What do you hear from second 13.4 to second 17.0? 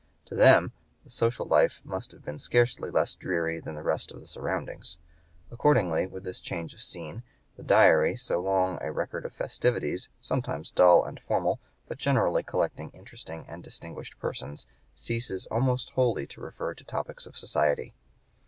and distinguished persons, ceases almost wholly to refer to